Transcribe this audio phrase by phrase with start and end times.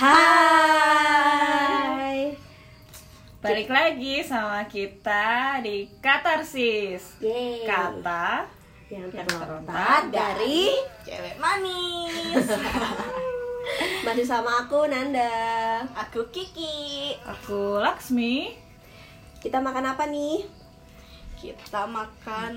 [0.00, 0.16] Hai.
[3.44, 7.68] Balik lagi sama kita di Katarsis Yeay.
[7.68, 8.48] Kata
[8.88, 10.72] yang terlontar dari
[11.04, 12.48] cewek manis
[14.08, 15.84] masih sama aku Nanda.
[15.92, 18.56] aku Kiki Aku Laksmi
[19.44, 20.48] Kita makan apa nih?
[21.40, 22.52] kita makan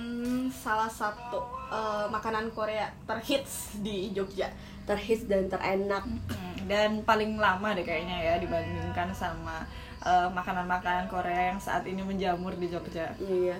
[0.52, 1.40] salah satu
[1.72, 4.52] eh, makanan Korea terhits di Jogja
[4.84, 6.04] Terhits dan terenak.
[6.04, 9.64] Hmm, Dan paling lama deh kayaknya ya dibandingkan sama
[10.00, 13.56] eh, makanan-makanan Korea yang saat ini menjamur di Jogja Iya.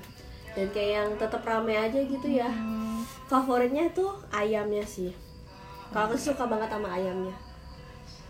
[0.54, 2.48] Dan kayak yang tetap rame aja gitu ya.
[3.26, 5.10] Favoritnya tuh ayamnya sih.
[5.90, 7.34] Kalau aku suka banget sama ayamnya.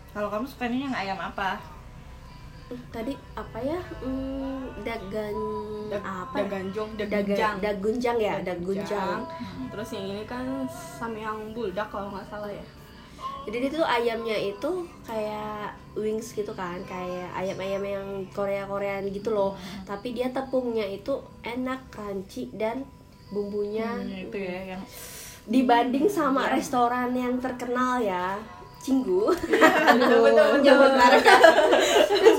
[0.09, 1.57] Kalau kamu sukanya yang ayam apa?
[2.63, 3.79] Hmm, Tadi apa ya?
[3.99, 5.35] Hmm, dagan
[5.89, 6.35] Dag- apa?
[6.39, 9.19] daganjong Daga, dagunjang dagunjang ya, dagunjang.
[9.67, 12.63] terus yang ini kan samyang buldak kalau nggak salah ya
[13.43, 14.71] Jadi itu ayamnya itu
[15.03, 19.53] kayak wings gitu kan, kayak ayam-ayam yang Korea-Koreaan gitu loh.
[19.83, 22.87] Tapi dia tepungnya itu enak, crunchy dan
[23.33, 24.83] bumbunya Hmm, itu ya yang
[25.43, 28.39] dibanding sama restoran yang terkenal ya,
[28.79, 29.27] Cinggu.
[29.99, 30.75] betul, betul.
[30.93, 31.25] Merek.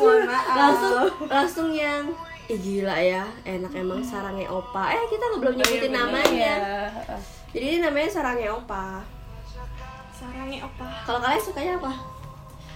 [0.04, 2.04] mohon maaf langsung langsung yang
[2.44, 4.92] Ih gila ya, enak emang sarangnya opa.
[4.92, 6.54] Eh kita belum nyebutin namanya.
[6.60, 7.16] Iya.
[7.56, 9.00] Jadi ini namanya sarangnya opa.
[10.26, 11.92] Sarangnya apa Kalau kalian sukanya apa?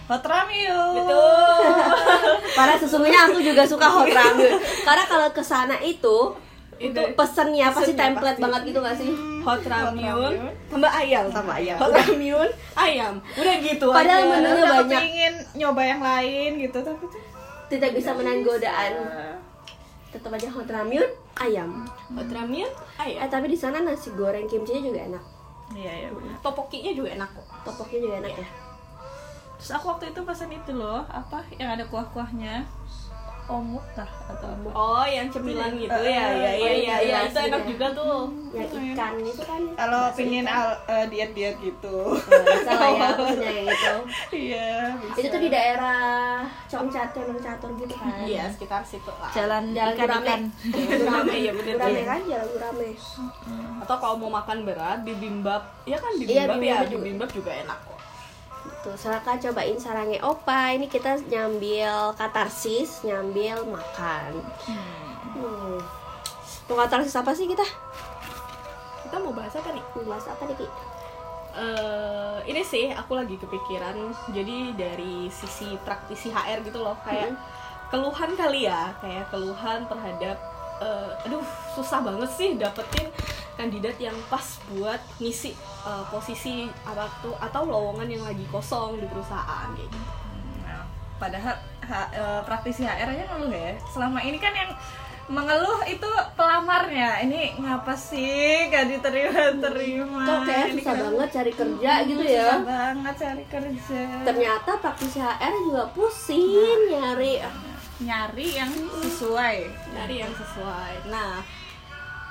[0.06, 1.60] Hot Ramyun betul
[2.56, 4.56] Karena sesungguhnya aku juga suka hot ramen.
[4.80, 6.32] Karena kalau ke sana itu
[6.78, 8.44] itu pesennya pasti pesennya template pasti.
[8.44, 9.10] banget gitu gak sih?
[9.42, 10.32] hot ramyun
[10.68, 11.76] tambah ayam Tambah ayam.
[11.76, 14.86] hot ramyun ayam udah gitu Padahal aja menunya Udah banyak.
[14.94, 17.22] kepingin nyoba yang lain gitu tapi tuh
[17.68, 18.92] Tidak bisa menahan godaan.
[20.08, 21.04] Tetap aja hot ramen
[21.36, 21.84] ayam.
[22.08, 25.24] hot ramyun ayam Eh tapi di sana nasi goreng kimchi juga enak.
[25.76, 26.08] Iya, iya.
[26.08, 26.36] benar.
[26.40, 28.48] topokinya juga enak kok Topoknya juga enak ya.
[29.58, 32.62] Terus aku waktu itu pesan itu loh, apa yang ada kuah-kuahnya?
[33.48, 34.68] Omuk kah atau apa?
[34.70, 37.18] oh yang cemilan gitu Eh, ya ya ya ya, ya.
[37.24, 37.64] itu enak gitu ya.
[37.66, 38.16] juga tuh
[38.48, 39.62] Yang ikan itu kan.
[39.74, 41.96] Kalau pingin al- eh, diet-diet gitu.
[42.08, 43.94] Oh, bisa lah ya pesennya kayak gitu.
[44.30, 44.68] Iya,
[44.98, 45.16] bisa.
[45.18, 46.00] Itu tuh di daerah
[46.66, 48.12] Congcat Cemeng Catur gitu kan.
[48.22, 50.40] iya sekitar situ lah jalan Jalan ikan-ikan.
[50.66, 52.04] Gurame ya bener Gurame ya.
[52.06, 52.88] kan jalan Gurame.
[53.78, 56.96] atau kalau mau makan berat bibimbap ya kan Iya, bibimbap ya bibimbap juga.
[56.98, 57.97] bibimbap juga enak kok
[58.88, 60.72] Tuh, silakan cobain sarangnya Opa.
[60.72, 64.40] Ini kita nyambil katarsis, nyambil makan.
[64.64, 65.76] Hmm.
[66.72, 67.68] Mau katarsis apa sih kita?
[69.08, 70.68] kita mau bahas apa nih Mau bahas apa nih, Ki?
[71.58, 77.34] eh ini sih aku lagi kepikiran jadi dari sisi praktisi HR gitu loh kayak
[77.90, 80.38] keluhan kali ya kayak keluhan terhadap
[80.78, 81.42] eh, aduh
[81.74, 83.10] susah banget sih dapetin
[83.58, 85.50] kandidat yang pas buat ngisi
[85.82, 89.98] eh, posisi apa tuh atau lowongan yang lagi kosong di perusahaan kayak gitu.
[90.62, 90.86] Nah,
[91.18, 93.74] padahal ha- eh, praktisi HR aja ngeluh ya.
[93.84, 94.70] Selama ini kan yang
[95.28, 97.20] mengeluh itu pelamarnya.
[97.20, 100.24] Ini ngapa sih gak diterima-terima?
[100.24, 102.46] Kok kayak Ini susah kan- banget cari kerja gitu ya.
[102.46, 104.00] Susah banget cari kerja.
[104.24, 106.48] Ternyata praktisi HR juga pusing
[106.88, 107.44] nyari.
[107.98, 109.56] Nyari yang sesuai.
[109.90, 111.10] dari yang sesuai.
[111.10, 111.42] Nah,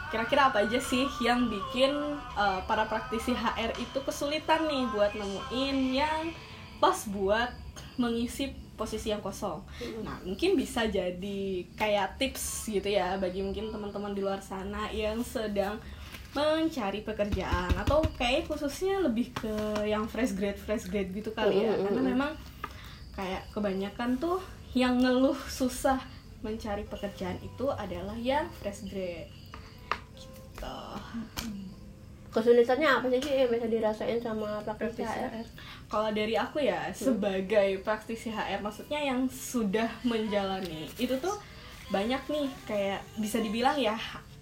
[0.07, 1.91] kira-kira apa aja sih yang bikin
[2.38, 6.22] uh, para praktisi HR itu kesulitan nih buat nemuin yang
[6.78, 7.51] pas buat
[7.97, 9.66] mengisi posisi yang kosong.
[10.06, 15.25] Nah, mungkin bisa jadi kayak tips gitu ya bagi mungkin teman-teman di luar sana yang
[15.25, 15.81] sedang
[16.38, 19.53] mencari pekerjaan atau kayak khususnya lebih ke
[19.90, 21.73] yang fresh grade fresh grade gitu kali ya.
[21.73, 22.31] Mm, mm, karena memang
[23.17, 24.38] kayak kebanyakan tuh
[24.78, 25.97] yang ngeluh susah
[26.46, 29.37] mencari pekerjaan itu adalah yang fresh grade
[30.67, 31.55] gitu.
[32.28, 35.31] Kesulitannya apa sih yang bisa dirasain sama praktisi Praktisi HR?
[35.31, 35.47] HR.
[35.88, 41.33] kalau dari aku ya sebagai praktisi HR maksudnya yang sudah menjalani itu tuh
[41.88, 43.95] banyak nih kayak bisa dibilang ya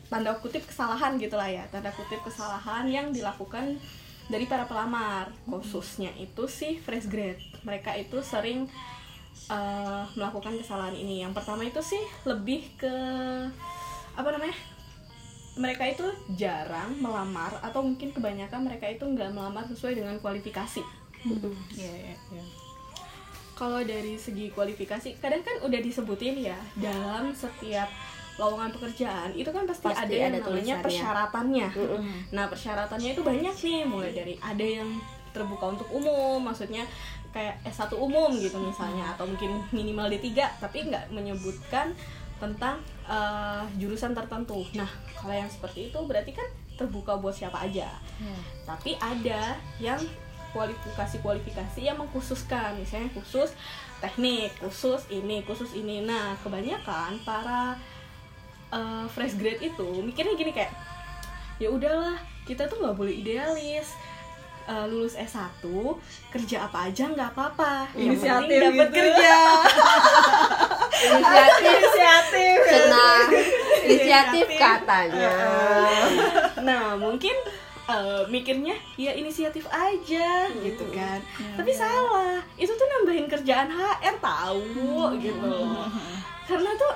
[0.09, 3.77] tanda kutip kesalahan gitulah ya tanda kutip kesalahan yang dilakukan
[4.25, 5.29] dari para pelamar.
[5.45, 8.65] Khususnya itu sih fresh grade mereka itu sering
[9.49, 11.21] eh, melakukan kesalahan ini.
[11.21, 12.93] Yang pertama itu sih lebih ke
[14.15, 14.55] apa namanya
[15.55, 20.83] mereka itu jarang melamar atau mungkin kebanyakan mereka itu nggak melamar sesuai dengan kualifikasi
[21.73, 22.43] Iya, iya, iya.
[23.51, 27.89] kalau dari segi kualifikasi kadang kan udah disebutin ya dalam setiap
[28.35, 30.83] lowongan pekerjaan itu kan pasti, Pasti ada yang ada namanya tulisannya.
[30.83, 32.15] persyaratannya Mm-mm.
[32.29, 34.89] nah persyaratannya itu banyak nih mulai dari ada yang
[35.31, 36.83] terbuka untuk umum maksudnya
[37.31, 41.95] kayak S1 umum gitu misalnya atau mungkin minimal D3 tapi nggak menyebutkan
[42.37, 44.65] tentang eh, jurusan tertentu.
[44.73, 47.87] Nah kalau yang seperti itu berarti kan terbuka buat siapa aja.
[48.15, 48.39] Iya.
[48.63, 49.99] tapi ada yang
[50.55, 52.79] kualifikasi-kualifikasi yang mengkhususkan.
[52.79, 53.51] Misalnya khusus
[53.99, 56.03] teknik khusus ini khusus ini.
[56.07, 57.75] Nah kebanyakan para
[58.71, 60.71] uh, fresh grade itu mikirnya gini kayak
[61.59, 63.91] ya udahlah kita tuh nggak boleh idealis.
[64.65, 65.61] Uh, lulus S1
[66.33, 67.85] kerja apa aja nggak apa-apa.
[67.93, 68.97] Inisiatif dapat gitu.
[68.97, 69.37] kerja.
[71.05, 71.84] Inisiatif
[74.05, 75.31] inisiatif katanya.
[76.61, 77.33] Nah mungkin
[77.85, 81.19] uh, mikirnya ya inisiatif aja gitu kan.
[81.55, 82.39] Tapi salah.
[82.55, 85.53] Itu tuh nambahin kerjaan HR tahu gitu.
[86.45, 86.93] Karena tuh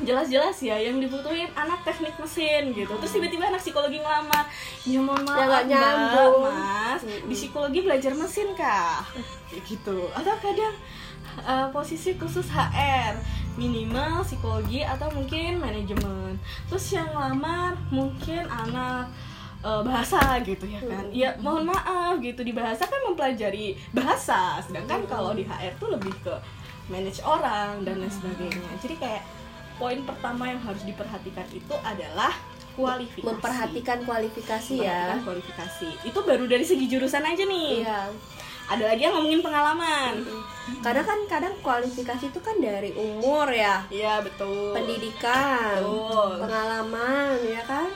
[0.00, 2.88] jelas-jelas ya yang dibutuhin anak teknik mesin gitu.
[2.96, 4.48] Terus tiba-tiba anak psikologi ngelamar.
[4.82, 6.36] Ya mohon maaf Ya, mbak nyambung.
[6.48, 7.00] mas.
[7.04, 7.32] Di Mm-mm.
[7.32, 9.04] psikologi belajar mesin kah
[9.52, 10.08] Kayak gitu.
[10.16, 10.74] Atau kadang
[11.44, 13.12] uh, posisi khusus HR
[13.60, 16.40] minimal psikologi atau mungkin manajemen.
[16.72, 19.12] Terus yang ngelamar mungkin anak
[19.60, 21.04] uh, bahasa gitu ya kan.
[21.12, 26.16] Ya mohon maaf gitu di bahasa kan mempelajari bahasa sedangkan kalau di HR tuh lebih
[26.24, 26.32] ke
[26.88, 28.70] manage orang dan lain sebagainya.
[28.80, 29.22] Jadi kayak
[29.76, 32.32] poin pertama yang harus diperhatikan itu adalah
[32.80, 33.28] kualifikasi.
[33.28, 34.88] Memperhatikan kualifikasi ya.
[34.88, 35.88] Memperhatikan kualifikasi.
[36.08, 37.84] Itu baru dari segi jurusan aja nih.
[37.84, 38.00] Iya
[38.70, 40.22] ada lagi yang ngomongin pengalaman.
[40.78, 43.82] Kadang kan kadang kualifikasi itu kan dari umur ya.
[43.90, 44.70] Iya betul.
[44.70, 46.46] Pendidikan Betul.
[46.46, 47.90] pengalaman ya kan?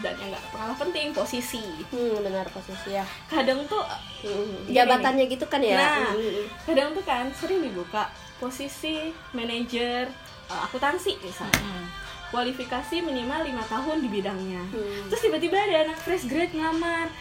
[0.00, 1.60] Dan yang nggak kalah penting posisi.
[1.92, 3.04] Hmm benar posisi ya.
[3.28, 3.84] Kadang tuh
[4.24, 5.76] Hmm, jabatannya gitu kan ya?
[5.76, 6.16] Nah.
[6.16, 8.08] Hmm, kadang tuh kan sering dibuka
[8.40, 10.08] posisi manajer
[10.48, 11.84] uh, akuntansi misalnya.
[12.32, 14.64] Kualifikasi minimal lima tahun di bidangnya.
[14.72, 15.04] Hmm.
[15.12, 17.12] terus tiba-tiba ada anak fresh grade ngamar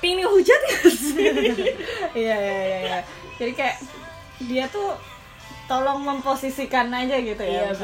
[0.00, 1.28] pingin hujat gak sih
[2.16, 3.00] iya iya iya iya.
[3.36, 3.76] jadi kayak
[4.42, 4.96] dia tuh
[5.64, 7.76] tolong memposisikan aja gitu ya Iya,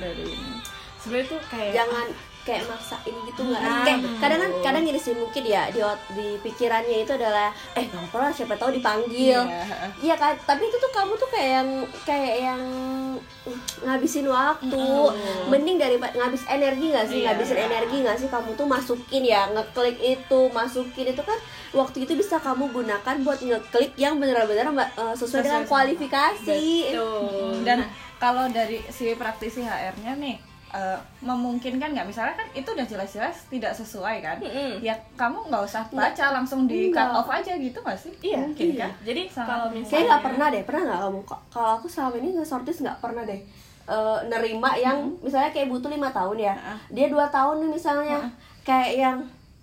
[0.00, 0.54] dari ini.
[0.96, 2.06] sebenarnya tuh kayak jangan
[2.44, 4.18] kayak maksain gitu nggak Nah, kayak betul.
[4.18, 5.80] kadang kan kadang gini sih mungkin ya di
[6.12, 9.64] di pikirannya itu adalah eh nggak apa siapa tahu dipanggil Iya.
[9.98, 11.68] Iya kan, tapi itu tuh kamu tuh kayak yang
[12.02, 12.60] kayak yang
[13.18, 14.84] mm, ngabisin waktu,
[15.46, 17.26] mending daripada ngabis energi nggak sih, Iya.
[17.30, 21.38] ngabisin energi nggak sih kamu tuh masukin ya, ngeklik itu, masukin itu kan
[21.72, 25.72] waktu itu bisa kamu gunakan buat ngeklik yang benar-benar mbak eh, sesuai dengan Sesuai sama-
[25.72, 26.62] kualifikasi.
[26.86, 27.54] Betul.
[27.62, 27.78] dan
[28.16, 30.36] kalau dari si praktisi HR-nya nih
[30.74, 34.78] eh, memungkinkan nggak misalnya kan itu udah jelas-jelas tidak sesuai kan Mm-mm.
[34.80, 37.16] ya kamu nggak usah baca langsung di cut Enggak.
[37.16, 38.80] off aja gitu nggak sih Iya, mungkin iya.
[38.80, 39.78] kan Jadi Sangat kalau mungkin.
[39.78, 41.20] misalnya Kayaknya nggak pernah deh, pernah nggak kamu?
[41.48, 43.40] Kalau aku selama ini nge-sortis nggak pernah deh
[43.86, 46.78] eh, nerima yang misalnya kayak butuh lima tahun ya, Heeh.
[46.90, 48.18] dia dua tahun nih misalnya,
[48.62, 49.18] kayak yang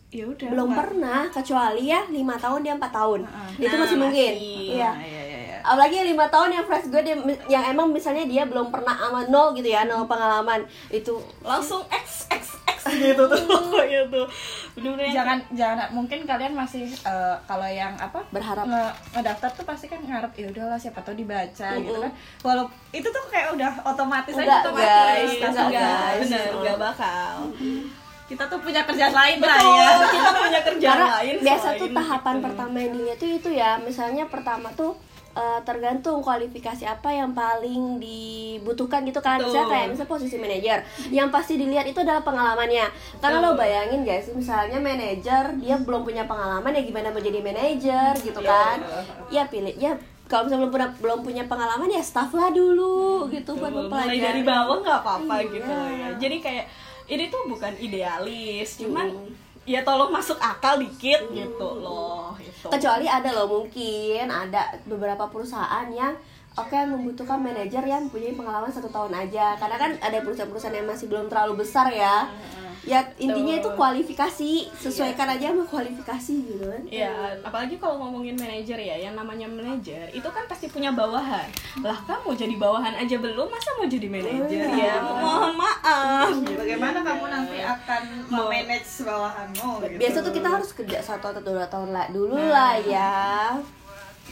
[0.10, 0.78] ya udah belum Mbak.
[0.78, 3.50] pernah kecuali ya lima tahun dia empat tahun Heeh.
[3.62, 4.60] itu Nah, masih mungkin masih.
[4.70, 5.21] iya Nah, iya iya iya
[5.62, 9.26] apalagi yang lima tahun yang fresh grade yang, yang emang misalnya dia belum pernah sama
[9.26, 14.26] nol gitu ya nol pengalaman itu langsung X X X gitu tuh pokoknya tuh
[14.74, 18.66] yang jangan jangan mungkin kalian masih eh, kalau yang apa Berharap.
[18.66, 22.02] nge- ngedaftar tuh pasti kan ngarep ya udahlah siapa tahu dibaca gitu Mm-mm.
[22.02, 22.12] kan
[22.42, 25.30] walau itu tuh kayak udah otomatis Enggak, aja otomatis guys.
[25.32, 26.22] Iya, Enggak, enggak, guys.
[26.22, 27.36] bener, enggak bakal.
[28.24, 31.36] kita tuh punya kerjaan lain lah Betul, ya kita punya kerjaan karena lain.
[31.44, 32.44] biasa tuh tahapan itu.
[32.48, 34.92] pertama yang dilihat tuh itu ya misalnya pertama tuh
[35.32, 40.78] eh, tergantung kualifikasi apa yang paling dibutuhkan gitu kan misalnya kayak misalnya posisi manajer
[41.10, 42.86] yang pasti dilihat itu adalah pengalamannya
[43.18, 43.60] karena lo Betul.
[43.60, 48.50] bayangin guys misalnya manajer dia belum punya pengalaman ya gimana menjadi manajer gitu Iya.
[48.50, 48.78] kan
[49.30, 49.92] ya pilih ya
[50.26, 54.24] kalau misalnya belum pernah belum punya pengalaman ya staff lah dulu gitu buat mempelajari mulai
[54.24, 55.52] dari bawah nggak apa-apa Iya.
[55.52, 56.08] gitu loh ya.
[56.18, 56.66] Jadi kayak
[57.06, 59.28] ini tuh bukan idealis, cuman Mm.
[59.66, 62.34] Ya tolong masuk akal dikit gitu loh.
[62.38, 62.66] Gitu.
[62.70, 66.14] kecuali ada loh mungkin ada beberapa perusahaan yang
[66.58, 71.08] oke membutuhkan manajer yang punya pengalaman satu tahun aja karena kan ada perusahaan-perusahaan yang masih
[71.08, 72.28] belum terlalu besar ya
[72.82, 78.74] ya intinya itu kualifikasi sesuaikan aja sama kualifikasi gitu kan Ya, apalagi kalau ngomongin manajer
[78.76, 81.46] ya, yang namanya manajer itu kan pasti punya bawahan.
[81.80, 84.92] Lah kamu jadi bawahan aja belum, masa mau jadi manajer Iya.
[84.92, 84.94] ya?
[85.00, 86.30] Mohon maaf.
[86.52, 89.98] bagaimana kamu nanti akan memanage bawahanmu gitu.
[89.98, 93.54] biasa tuh kita harus kerja satu atau dua tahun lah dulu lah ya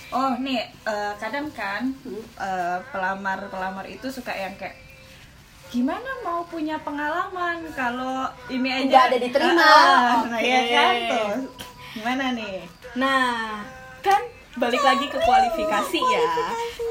[0.10, 1.94] Oh nih eh, kadang kan
[2.36, 4.89] eh, pelamar pelamar itu suka yang kayak
[5.70, 9.62] gimana mau punya pengalaman kalau ini aja Nggak ada diterima.
[9.64, 10.74] Ah, nah, iya Oke.
[10.74, 11.30] kan tuh
[11.92, 12.58] gimana nih
[12.96, 13.62] Nah,
[14.02, 14.22] kan
[14.60, 16.28] balik lagi ke kualifikasi ya.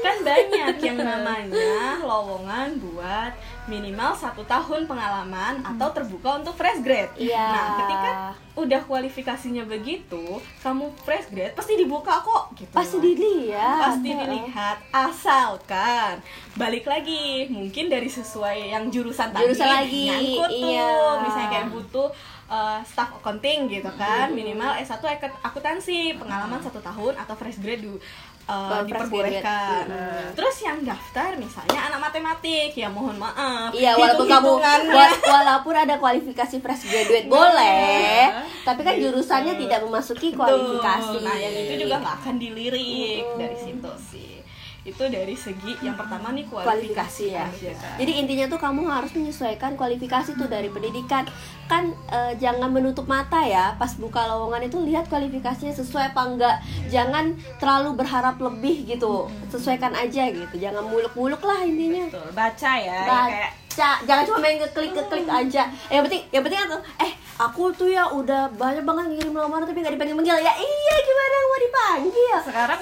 [0.01, 3.31] Kan banyak yang namanya lowongan buat
[3.69, 7.13] minimal satu tahun pengalaman atau terbuka untuk fresh grade.
[7.21, 7.37] Iya.
[7.37, 8.11] Nah, ketika
[8.57, 12.57] udah kualifikasinya begitu, kamu fresh grade pasti dibuka kok.
[12.57, 12.73] Gitu.
[12.73, 16.19] pasti dilihat pasti dilihat asalkan
[16.57, 20.91] balik lagi mungkin dari sesuai yang jurusan tadi Jurusan lagi, nyangkut tuh iya.
[21.23, 22.09] misalnya kayak butuh
[22.49, 24.29] uh, staff accounting gitu kan.
[24.29, 28.01] Minimal S1 akut- akuntansi pengalaman satu tahun atau fresh grade du-
[28.45, 29.85] uh, Fresh diperbolehkan.
[29.85, 30.33] grade.
[30.33, 33.69] terus yang daftar misalnya anak matematik ya mohon maaf.
[33.71, 34.51] Iya walaupun kamu
[35.23, 41.17] walaupun ada kualifikasi fresh graduate boleh, tapi kan jurusannya tidak memasuki kualifikasi.
[41.19, 44.38] Nah, yang itu juga nggak akan dilirik dari situ sih.
[44.89, 47.45] Itu dari segi yang pertama nih kualifikasi, kualifikasi ya.
[47.45, 47.71] aja.
[48.01, 51.29] Jadi intinya tuh kamu harus menyesuaikan kualifikasi tuh dari pendidikan.
[51.69, 56.55] Kan eh, jangan menutup mata ya pas buka lowongan itu lihat kualifikasinya sesuai apa enggak.
[56.89, 59.29] Jangan terlalu berharap lebih gitu.
[59.53, 60.55] Sesuaikan aja gitu.
[60.57, 62.09] Jangan muluk-muluk lah intinya.
[62.09, 66.43] Betul, baca ya, ya kayak baca jangan cuma main ngeklik ngeklik aja yang penting yang
[66.43, 70.37] penting aku eh aku tuh ya udah banyak banget ngirim lamaran tapi nggak dipanggil panggil
[70.43, 72.79] ya iya gimana mau dipanggil sekarang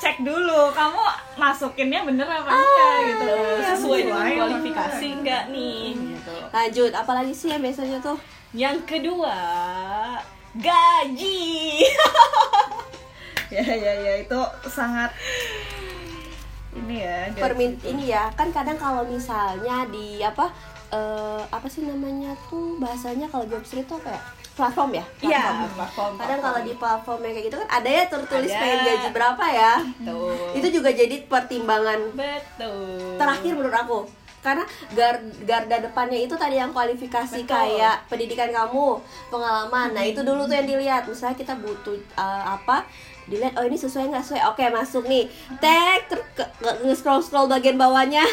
[0.00, 1.02] cek dulu kamu
[1.36, 3.32] masukinnya bener apa enggak gitu
[3.68, 6.36] sesuai dengan Sesuai kualifikasi enggak nih gitu.
[6.48, 8.16] lanjut apalagi sih yang biasanya tuh
[8.50, 9.36] Yang kedua,
[10.58, 11.86] gaji.
[13.54, 15.14] ya ya ya itu sangat
[16.74, 17.94] ini ya permin itu.
[17.94, 20.50] ini ya kan kadang kalau misalnya di apa
[20.90, 25.72] eh, apa sih namanya tuh bahasanya kalau job street tuh kayak platform ya Iya, Platform.
[25.74, 26.12] platform.
[26.16, 28.60] kadang kalau di platform yang kayak gitu kan ada ya tertulis Ada.
[28.60, 30.34] pengen gaji berapa ya Betul.
[30.56, 33.16] itu juga jadi pertimbangan betul.
[33.16, 33.98] terakhir menurut aku
[34.40, 37.50] karena gar, garda depannya itu tadi yang kualifikasi Betul.
[37.50, 38.96] kayak pendidikan kamu
[39.28, 42.88] pengalaman nah itu dulu tuh yang dilihat misalnya kita butuh uh, apa
[43.26, 45.28] dilihat oh ini sesuai nggak sesuai oke masuk nih
[45.60, 46.18] tag ter
[46.94, 48.24] scroll scroll bagian bawahnya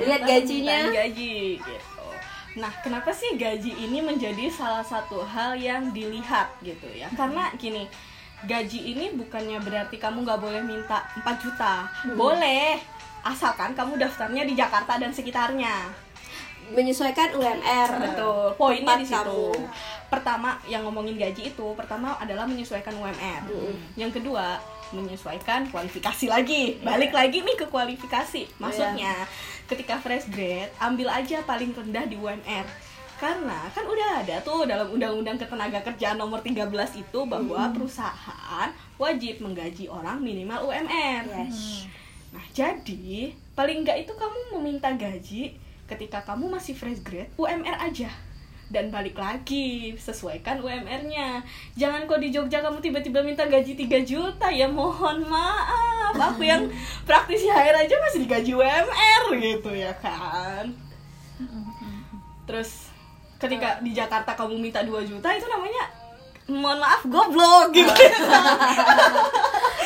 [0.00, 1.93] lihat gajinya gaji gitu.
[2.54, 7.10] Nah, kenapa sih gaji ini menjadi salah satu hal yang dilihat gitu ya?
[7.10, 7.90] Karena gini,
[8.46, 11.90] gaji ini bukannya berarti kamu nggak boleh minta 4 juta.
[12.14, 12.78] Boleh,
[13.26, 16.06] asalkan kamu daftarnya di Jakarta dan sekitarnya.
[16.64, 18.56] menyesuaikan UMR Betul.
[18.56, 19.20] Poinnya di situ.
[19.20, 19.68] kamu.
[20.08, 23.44] Pertama yang ngomongin gaji itu, pertama adalah menyesuaikan UMR.
[24.00, 24.56] Yang kedua,
[24.94, 26.78] menyesuaikan kualifikasi lagi.
[26.80, 28.46] Balik lagi nih ke kualifikasi.
[28.62, 29.26] Maksudnya,
[29.66, 32.66] ketika fresh grade, ambil aja paling rendah di UMR.
[33.18, 36.66] Karena kan udah ada tuh dalam Undang-Undang Ketenagakerjaan nomor 13
[36.98, 41.22] itu bahwa perusahaan wajib menggaji orang minimal UMR.
[41.26, 41.86] yes
[42.34, 45.54] Nah, jadi paling nggak itu kamu meminta gaji
[45.86, 48.10] ketika kamu masih fresh grade UMR aja.
[48.72, 51.44] Dan balik lagi, sesuaikan UMR-nya.
[51.76, 56.16] Jangan kok di Jogja kamu tiba-tiba minta gaji 3 juta, ya mohon maaf.
[56.16, 56.72] Aku yang
[57.08, 60.72] praktisi HR aja masih digaji UMR gitu ya kan.
[62.48, 62.88] Terus
[63.36, 66.04] ketika di Jakarta kamu minta 2 juta itu namanya
[66.48, 67.88] mohon maaf goblok gitu.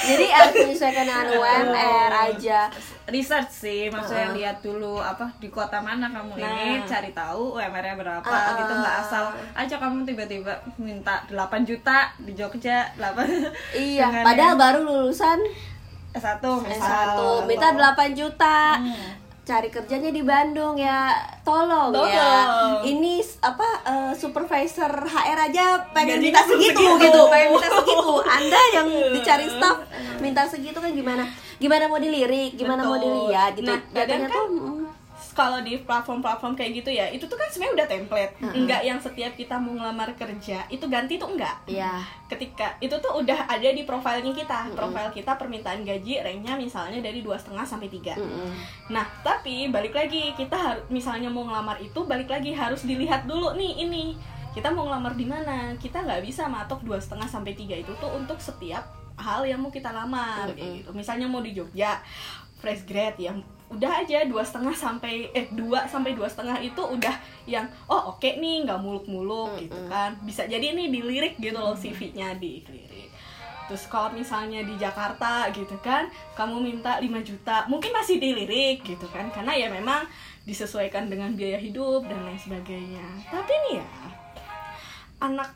[0.08, 2.70] jadi harus menyesuaikan dengan UMR aja
[3.08, 4.36] research sih maksudnya Uh-uh.
[4.36, 6.84] lihat dulu apa di kota mana kamu ini Nah.
[6.84, 8.56] cari tahu UMR-nya berapa Uh-uh.
[8.58, 13.24] gitu nggak asal aja kamu tiba-tiba minta 8 juta di Jogja 8
[13.90, 15.38] iya padahal yang baru lulusan
[16.10, 17.08] S1 S1 misal
[17.44, 19.10] minta 8 juta Hmm.
[19.44, 21.08] cari kerjanya di Bandung ya
[21.40, 22.04] tolong, Tolong.
[22.06, 22.32] ya
[22.82, 27.00] ini apa eh, supervisor HR aja pengen Gaji minta segitu, segitu.
[27.00, 29.78] gitu pengen minta segitu anda yang dicari staff
[30.18, 31.24] minta segitu kan gimana
[31.58, 32.54] gimana mau dilirik?
[32.54, 33.06] Gimana mau Betul.
[33.06, 33.52] dilihat?
[33.58, 33.68] Gitu.
[33.68, 34.86] Nah, kadang kan- tuh mm,
[35.38, 38.32] kalau di platform-platform kayak gitu ya itu tuh kan sebenarnya udah template.
[38.42, 43.22] Enggak yang setiap kita mau ngelamar kerja itu ganti tuh enggak ya ketika itu tuh
[43.22, 44.74] udah ada di profilnya kita.
[44.74, 48.18] Profil kita permintaan gaji ranknya misalnya dari dua setengah sampai tiga.
[48.18, 48.50] Mm-mm.
[48.90, 53.54] nah tapi balik lagi kita harus misalnya mau ngelamar itu balik lagi harus dilihat dulu
[53.54, 54.18] nih ini
[54.56, 55.76] kita mau ngelamar di mana?
[55.76, 58.84] Kita nggak bisa matok dua setengah sampai tiga itu tuh untuk setiap
[59.18, 60.90] hal yang mau kita lamar kayak gitu.
[60.94, 61.98] Misalnya mau di Jogja
[62.58, 63.32] fresh grade ya
[63.68, 67.12] udah aja dua setengah sampai eh dua sampai dua setengah itu udah
[67.44, 70.16] yang oh oke nih nggak muluk-muluk gitu kan.
[70.24, 73.10] Bisa jadi nih dilirik gitu loh CV-nya dilirik
[73.68, 79.04] terus kalau misalnya di Jakarta gitu kan kamu minta 5 juta mungkin masih dilirik gitu
[79.12, 79.28] kan.
[79.28, 80.08] Karena ya memang
[80.48, 83.04] disesuaikan dengan biaya hidup dan lain sebagainya.
[83.28, 83.88] Tapi nih ya
[85.18, 85.50] anak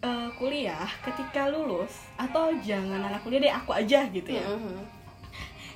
[0.00, 4.78] eh, kuliah ketika lulus atau jangan anak kuliah deh aku aja gitu ya Mm-mm.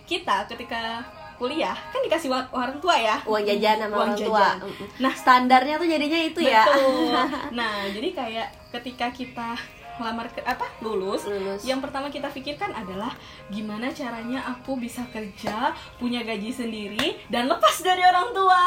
[0.04, 1.00] kita ketika
[1.34, 4.56] kuliah kan dikasih wa- orang tua ya uang jajan sama Uang orang tua jajan.
[4.62, 4.88] Mm-mm.
[5.00, 7.18] Nah, standarnya tuh jadinya itu ya Betul.
[7.58, 9.48] Nah, jadi kayak ketika kita
[9.94, 11.60] lamar ke apa lulus, Lulus.
[11.62, 13.12] yang pertama kita pikirkan adalah
[13.46, 18.62] gimana caranya aku bisa kerja, punya gaji sendiri dan lepas dari orang tua.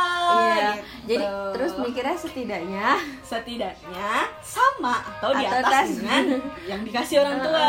[0.46, 0.86] iya Gitu.
[1.08, 2.88] jadi terus mikirnya setidaknya
[3.22, 5.88] setidaknya sama atau di Atau atas atas.
[5.96, 6.24] dengan
[6.70, 7.68] yang dikasih orang tua.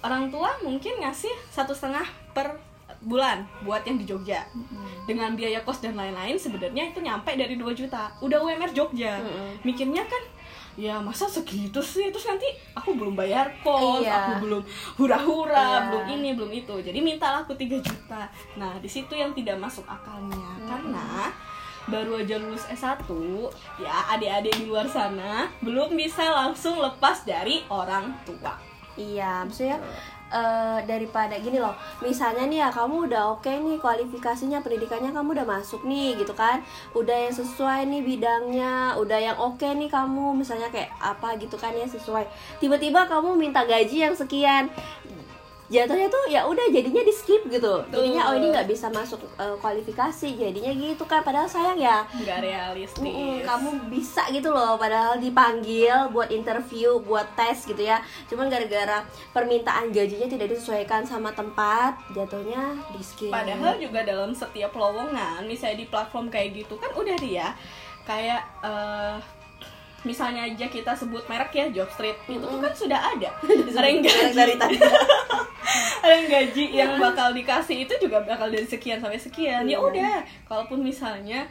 [0.00, 2.56] Orang tua mungkin ngasih satu setengah per
[3.00, 4.44] bulan buat yang di Jogja
[5.02, 9.64] dengan biaya kos dan lain-lain sebenarnya itu nyampe dari 2 juta udah UMR Jogja Mm-mm.
[9.64, 10.20] mikirnya kan
[10.74, 12.10] ya masa segitu sih?
[12.10, 14.14] Terus nanti aku belum bayar kos Iya.
[14.14, 14.62] aku belum
[14.96, 15.80] hura-hura Iya.
[15.90, 16.74] belum ini belum itu.
[16.78, 18.28] Jadi mintalah aku 3 juta.
[18.54, 20.50] Nah di situ yang tidak masuk akalnya.
[20.62, 21.30] Karena
[21.88, 23.02] baru aja lulus S1
[23.80, 28.54] ya adik-adik di luar sana belum bisa langsung lepas dari orang tua.
[28.94, 29.80] Iya, maksudnya
[30.30, 35.46] eh, daripada gini loh, misalnya nih ya kamu udah oke nih kualifikasinya, pendidikannya kamu udah
[35.46, 36.62] masuk nih gitu kan,
[36.94, 41.74] udah yang sesuai nih bidangnya, udah yang oke nih kamu, misalnya kayak apa gitu kan
[41.74, 42.24] ya sesuai.
[42.62, 44.70] Tiba-tiba kamu minta gaji yang sekian,
[45.70, 49.54] jatuhnya tuh ya udah jadinya di skip gitu, jadinya oh ini nggak bisa masuk eh,
[49.62, 52.02] kualifikasi, jadinya gitu kan, padahal sayang ya.
[52.10, 52.98] nggak realistis.
[52.98, 54.74] Mm-mm, kamu bisa gitu loh.
[54.74, 58.02] Padahal dipanggil buat interview buat tes gitu ya.
[58.26, 63.30] Cuman gara-gara permintaan gajinya tidak disesuaikan sama tempat jatuhnya di skip.
[63.30, 67.54] Padahal juga dalam setiap lowongan, misalnya di platform kayak gitu kan udah dia
[68.10, 69.16] kayak eh,
[70.02, 73.30] misalnya aja kita sebut merek ya Jobstreet itu tuh kan sudah ada.
[74.02, 74.32] Gaji.
[74.32, 74.76] dari tadi
[76.04, 79.68] ada gaji yang bakal dikasih itu juga bakal dari sekian sampai sekian.
[79.68, 81.46] Ya udah kalaupun misalnya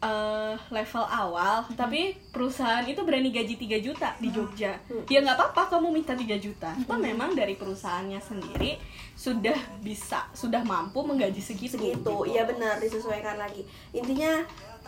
[0.00, 4.80] eh, level awal tapi perusahaan itu berani gaji 3 juta di Jogja.
[5.08, 6.72] Ya nggak apa-apa kamu minta 3 juta.
[6.76, 8.80] Itu memang dari perusahaannya sendiri
[9.20, 11.76] sudah bisa sudah mampu menggaji segitu.
[11.76, 12.16] Segitu.
[12.32, 13.68] Iya benar disesuaikan lagi.
[13.92, 14.40] Intinya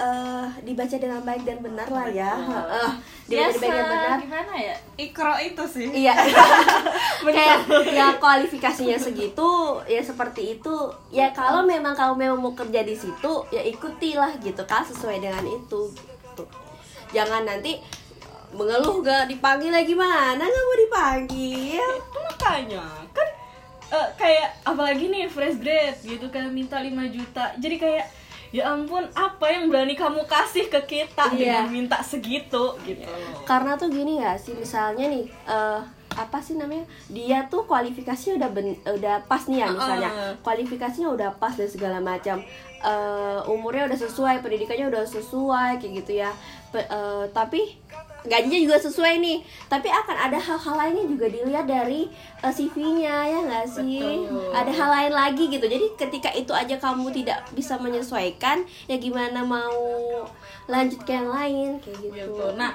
[0.02, 2.34] eh, dibaca dengan baik dan benar lah ya.
[2.34, 2.90] Heeh,
[3.30, 4.18] dibaca dengan baik dan benar.
[4.18, 4.74] gimana ya?
[4.98, 5.88] Ikro itu sih.
[6.02, 6.14] Iya.
[7.36, 7.58] kayak
[7.94, 10.76] ya kualifikasinya segitu ya seperti itu.
[11.14, 15.44] Ya kalau memang kamu memang mau kerja di situ ya ikutilah gitu kan sesuai dengan
[15.46, 16.44] itu gitu.
[17.12, 17.76] jangan nanti
[18.56, 21.88] mengeluh gak dipanggil lagi mana nggak mau dipanggil?
[22.00, 22.84] Itu makanya.
[23.12, 23.28] Kan
[23.92, 27.52] eh, kayak apalagi nih fresh grade gitu kan minta 5 juta.
[27.56, 28.21] Jadi kayak
[28.52, 31.64] ya ampun apa yang berani kamu kasih ke kita Iya.
[31.64, 33.08] dengan minta segitu gitu?
[33.42, 35.80] Karena tuh gini ya sih misalnya nih eh,
[36.12, 40.10] apa sih namanya dia tuh kualifikasinya udah ben- udah pas nih ya misalnya.
[40.10, 40.32] Heeh.
[40.38, 42.44] kualifikasinya udah pas dan segala macam.
[42.78, 46.28] Eh, umurnya udah sesuai pendidikannya udah sesuai kayak gitu ya.
[46.68, 47.80] Pe- eh, tapi
[48.26, 49.38] gajinya juga sesuai nih.
[49.66, 52.06] Tapi akan ada hal-hal lainnya juga dilihat dari
[52.42, 54.26] eh, CV-nya ya nggak sih?
[54.26, 54.50] Betul.
[54.54, 55.66] ada hal lain lagi gitu.
[55.66, 59.80] Jadi ketika itu aja kamu tidak bisa menyesuaikan ya gimana mau
[60.70, 61.70] lanjut ke yang lain?
[61.82, 62.14] Kayak gitu.
[62.14, 62.46] Gitu.
[62.54, 62.72] Nah,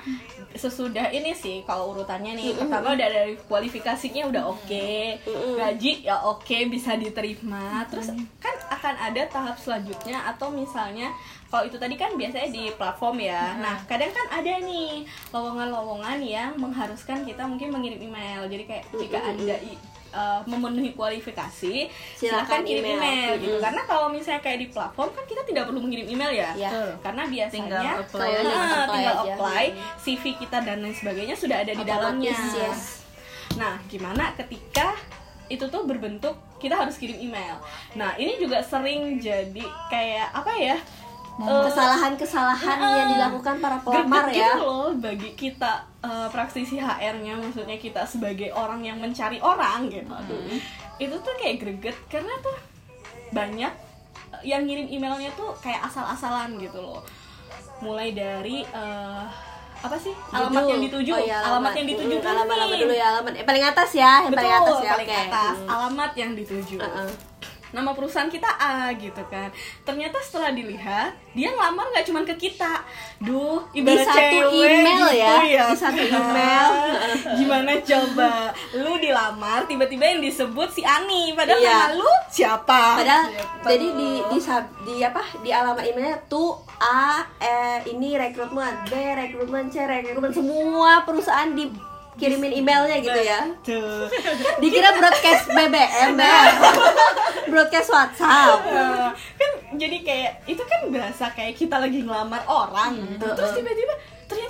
[0.53, 4.89] sesudah ini sih kalau urutannya nih, pertama udah dari kualifikasinya udah oke,
[5.55, 7.87] gaji ya oke bisa diterima.
[7.87, 8.11] Terus
[8.43, 11.11] kan akan ada tahap selanjutnya atau misalnya
[11.47, 13.55] kalau itu tadi kan biasanya di platform ya.
[13.55, 18.43] Nah, kadang kan ada nih lowongan-lowongan yang mengharuskan kita mungkin mengirim email.
[18.45, 22.97] Jadi kayak jika Anda i- eh, memenuhi kualifikasi, Silakan silakan kirim email.
[22.97, 23.51] email, gitu.
[23.53, 23.63] Mm-mm.
[23.63, 26.51] Karena kalau misalnya kayak di platform kan kita tidak perlu mengirim email ya.
[26.53, 26.69] Iya.
[26.99, 28.27] Karena biasanya Tinggal apply.
[28.27, 29.63] Ah, Apply tinggal apply,
[29.97, 32.35] CV kita dan lain sebagainya sudah ada di Otomatis, dalamnya.
[32.57, 32.81] yes.
[33.55, 34.95] Nah, gimana ketika
[35.47, 37.55] itu tuh berbentuk kita harus kirim email.
[37.93, 40.75] Nah, ini juga sering jadi kayak apa ya?
[41.45, 44.57] Eh, kesalahan-kesalahan yang dilakukan para pelamar greget ya.
[44.57, 45.71] gitu loh bagi kita
[46.01, 50.09] eh, praktisi HR-nya maksudnya kita sebagai orang yang mencari orang gitu.
[50.97, 52.57] Itu tuh kayak greget karena tuh
[53.29, 53.73] banyak
[54.33, 57.01] eh, yang ngirim emailnya tuh kayak asal-asalan gitu loh.
[57.85, 59.23] Mulai dari eh,
[59.77, 60.13] apa sih?
[60.33, 60.71] Alamat Judul.
[60.73, 61.11] yang dituju.
[61.13, 61.71] Oh, iya, alamat.
[61.77, 64.55] Yang dituju dulu alamat alamat dulu ya alamat eh, paling atas ya yang betul paling
[64.57, 65.21] atas ya paling oke.
[65.29, 65.55] atas.
[65.61, 65.69] Hmm.
[65.69, 66.77] alamat yang dituju.
[66.81, 67.09] Uh-uh.
[67.69, 69.51] Nama perusahaan kita A gitu kan.
[69.81, 72.81] Ternyata setelah dilihat dia ngelamar nggak cuman ke kita.
[73.17, 76.69] Duh ibarat satu cewek email gitu ya, di satu email.
[77.37, 78.31] gimana coba?
[78.73, 81.31] Lu dilamar tiba-tiba yang disebut si Ani.
[81.31, 81.75] Padahal Iya.
[81.81, 82.81] nama lu siapa?
[82.97, 83.45] Padahal Gitu.
[83.67, 85.23] jadi di di sab- di apa?
[85.37, 90.29] Di alamat emailnya tuh A eh, ini rekrutmen B rekrutmen C rekrutmen.
[90.29, 93.39] Semua perusahaan dikirimin emailnya gitu ya.
[94.57, 96.53] Dikira broadcast BBM Beb.
[97.49, 98.59] broadcast WhatsApp.
[98.67, 103.25] Nah, kan jadi kayak itu kan berasa kayak kita lagi ngelamar orang gitu.
[103.35, 103.93] terus tiba-tiba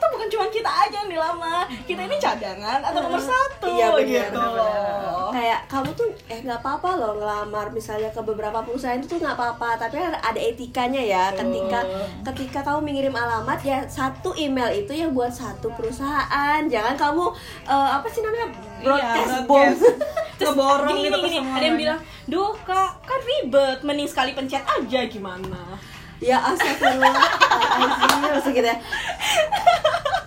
[0.08, 4.08] ternyata bukan cuma kita aja yang dilamar kita ini cadangan atau nomor satu Iya, benar,
[4.08, 5.30] gitu loh.
[5.30, 9.36] kayak kamu tuh eh nggak apa-apa loh ngelamar misalnya ke beberapa perusahaan itu tuh nggak
[9.36, 11.24] apa-apa tapi ada ada etikanya ya.
[11.34, 11.80] Ketika
[12.24, 16.63] ketika kamu mengirim alamat ya satu email itu yang buat satu perusahaan.
[16.65, 17.26] Jangan kamu
[17.65, 18.48] eh, apa sih namanya
[18.80, 19.84] broadcast Iya, bomb broadcast.
[20.38, 25.02] Ngeborong gini, gitu gini, ada yang bilang duh kak kan ribet mending sekali pencet aja
[25.04, 25.76] gimana
[26.23, 28.77] ya astagfirullahaladzim maksud gitu ya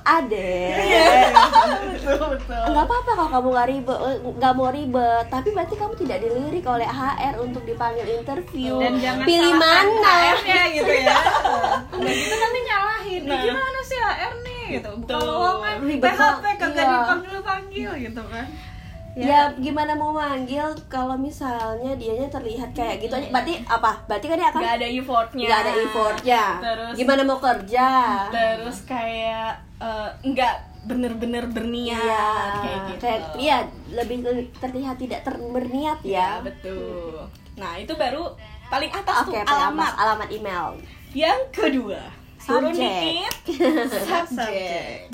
[0.00, 0.74] Ade,
[2.02, 6.18] betul nggak apa-apa kalau kamu nggak ribet, eh, nggak mau ribet, tapi berarti kamu tidak
[6.26, 8.82] dilirik oleh HR untuk dipanggil interview.
[8.82, 10.34] dan jangan Pilih mana?
[10.34, 11.16] HR-nya gitu ya.
[11.94, 13.22] Udah gitu nanti nyalahin.
[13.22, 13.38] Nah.
[13.38, 14.64] gimana sih HR nih?
[14.80, 14.90] Gitu.
[14.98, 15.28] Buka Betul.
[15.30, 15.76] lowongan.
[15.78, 16.90] PHP kagak iya.
[16.90, 18.46] dipanggil panggil gitu kan
[19.16, 19.50] ya.
[19.56, 23.28] gimana mau manggil kalau misalnya dianya terlihat kayak gitu aja?
[23.28, 23.92] Berarti apa?
[24.04, 25.44] Berarti kan dia akan nggak ada effortnya.
[25.44, 26.42] Nggak ada effortnya.
[26.60, 27.88] Terus- gimana mau kerja?
[28.30, 29.52] terus kayak
[30.22, 33.00] nggak bener-bener berniat Iya, kayak gitu.
[33.02, 33.58] kayak iya
[33.90, 34.16] lebih
[34.56, 36.16] terlihat tidak ter berniat ya.
[36.16, 36.30] Ya.
[36.40, 37.20] betul.
[37.56, 38.32] Nah itu baru
[38.68, 39.92] paling atas Oke, tuh alamat alamat.
[39.98, 40.66] Alamat email.
[41.10, 41.98] yang kedua
[42.40, 43.34] turun dikit
[44.06, 45.10] subjek.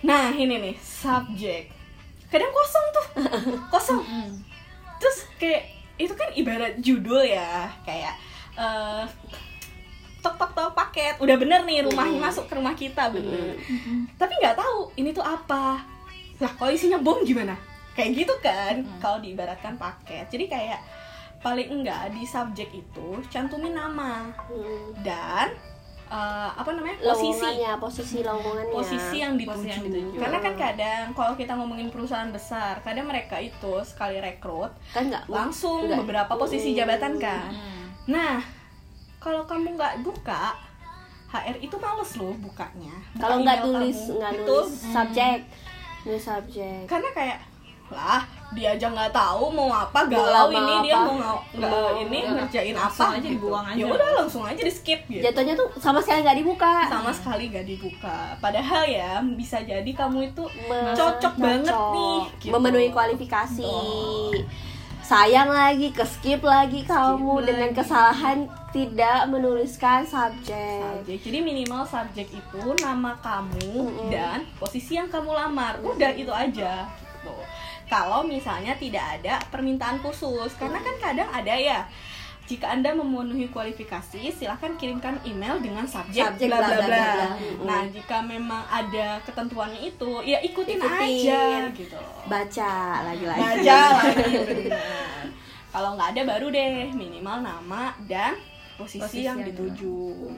[0.00, 1.72] Nah ini nih subjek
[2.28, 3.06] kadang kosong tuh.
[3.72, 4.00] Kosong.
[5.00, 5.62] Terus kayak
[5.98, 7.68] itu kan ibarat judul ya.
[7.82, 8.14] Kayak
[8.58, 9.04] eh
[10.20, 11.16] tok tok tok paket.
[11.18, 13.56] Udah bener nih rumahnya masuk ke rumah kita bener.
[14.20, 15.82] Tapi nggak tahu ini tuh apa?
[16.38, 17.56] Lah kalau isinya bom gimana?
[17.96, 20.30] Kayak gitu kan kalau diibaratkan paket.
[20.30, 20.80] Jadi kayak
[21.38, 24.26] paling enggak di subjek itu cantumin nama.
[24.50, 24.90] Hmm.
[25.06, 25.54] dan
[26.08, 28.72] eh, apa namanya posisi Lowongannya, posisi lowongannya.
[28.72, 29.52] posisi yang dituju.
[29.52, 30.16] Posisi yang dituju.
[30.16, 35.24] karena kan kadang kalau kita ngomongin perusahaan besar kadang mereka itu sekali rekrut kan nggak
[35.26, 36.78] langsung nggak- beberapa posisi Hmm.
[36.78, 37.52] jabatan kan
[38.06, 38.40] nah
[39.18, 40.56] kalau kamu nggak buka
[41.28, 44.64] HR itu males loh bukanya Buka Kalau nggak tulis nggak Betul.
[44.64, 45.38] nulis subjek,
[46.02, 46.82] nulis subjek.
[46.84, 47.38] karena kayak
[47.88, 51.04] lah dia aja nggak tahu mau apa galau ini dia apa.
[51.04, 53.32] mau nggak nggak ini Udah, ngerjain apa aja gitu.
[53.36, 53.76] dibuang aja.
[53.76, 56.74] ya udah langsung aja di skip gitu Jatuhnya tuh sama sekali nggak dibuka.
[56.86, 62.52] sama sekali gak dibuka padahal ya bisa jadi kamu itu Me- cocok banget nih gitu.
[62.52, 63.68] memenuhi kualifikasi.
[65.00, 67.46] Sayang lagi, ke skip lagi kamu lagi.
[67.46, 70.84] dengan kesalahan tidak menuliskan subjek.
[71.00, 74.08] subjek jadi minimal subjek itu nama kamu Mm-mm.
[74.08, 77.32] dan posisi yang kamu lamar udah itu aja gitu.
[77.88, 81.80] Kalau misalnya tidak ada permintaan khusus karena kan kadang ada ya
[82.48, 88.64] jika anda memenuhi kualifikasi silahkan kirimkan email dengan subjek bla bla bla, nah jika memang
[88.64, 91.28] ada ketentuannya itu ya ikutin, Ikutin.
[91.28, 91.44] aja
[91.76, 92.72] gitu Baca
[93.04, 93.40] lagi-lagi.
[93.44, 94.36] baca lagi
[95.68, 98.40] kalau nggak ada baru deh minimal nama dan
[98.80, 100.32] posisi, Posisi yang yang dituju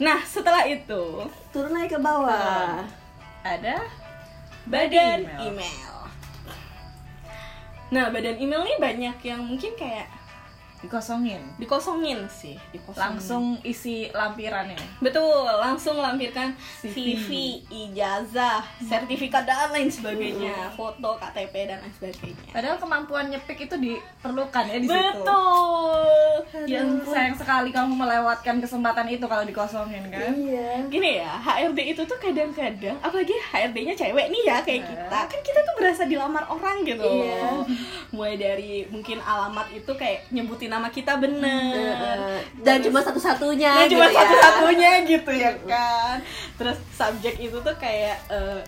[0.00, 1.04] nah setelah itu
[1.52, 2.80] Turun lagi ke bawah.
[3.44, 3.76] ada
[4.64, 5.52] badan email.
[5.52, 5.97] email.
[7.88, 10.12] Nah badan email nih banyak yang mungkin kayak
[10.78, 13.02] dikosongin dikosongin sih dikosongin.
[13.02, 15.26] langsung isi lampirannya betul
[15.58, 16.94] langsung lampirkan CV.
[16.94, 17.28] CV,
[17.68, 22.50] ijazah, sertifikat dan lain sebagainya, foto, KTP dan lain sebagainya.
[22.50, 26.06] padahal kemampuan nyepik itu diperlukan ya di situ Betul.
[26.64, 30.86] Ya yang sayang sekali kamu melewatkan kesempatan itu kalau dikosongin kan Iya.
[30.86, 34.88] Gini ya, HRD itu tuh kadang-kadang, apalagi HRD-nya cewek nih ya kayak Iya.
[34.88, 37.02] kita, kan kita tuh berasa dilamar orang gitu.
[37.02, 37.66] Iya.
[38.10, 41.88] Mulai dari mungkin alamat itu kayak nyebutin nama kita bener.
[42.18, 43.72] Eh, Dan cuma satu-satunya.
[43.74, 44.18] Nah, cuma gitu ya.
[44.18, 46.16] satu-satunya gitu ya kan.
[46.54, 48.60] Terus subjek itu tuh kayak eh,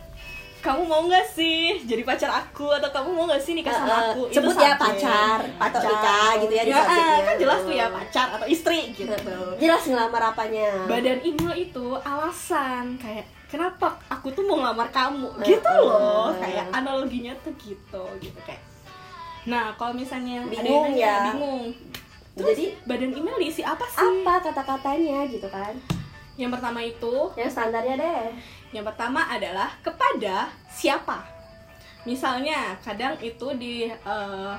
[0.60, 4.28] kamu mau nggak sih jadi pacar aku atau kamu mau nggak sih nikah sama aku?
[4.28, 7.16] Itu sebut ya pacar atau nikah gitu ya di Ya, subjeknya.
[7.22, 9.08] kan jelas tuh ya pacar atau istri gitu.
[9.56, 10.84] Jelas ngelamar apanya.
[10.84, 17.32] badan email itu alasan kayak kenapa aku tuh mau ngelamar kamu gitu loh kayak analoginya
[17.40, 18.60] tuh gitu gitu kayak
[19.40, 21.16] nah kalau misalnya ada Bingung yang nanya, ya.
[21.32, 21.64] bingung
[22.40, 22.56] terus?
[22.56, 24.00] Jadi badan email diisi apa sih?
[24.00, 25.76] Apa kata-katanya gitu kan?
[26.40, 27.14] yang pertama itu?
[27.36, 28.24] Yang standarnya deh.
[28.72, 31.20] yang pertama adalah kepada siapa?
[32.08, 34.54] Misalnya kadang itu di eh,